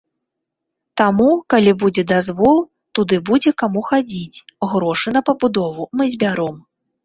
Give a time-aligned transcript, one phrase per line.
[1.01, 2.57] Таму, калі будзе дазвол,
[2.99, 4.37] туды будзе каму хадзіць,
[4.75, 6.61] грошы на пабудову мы збяром.